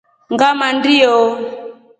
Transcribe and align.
Ngamandyo. 0.33 1.13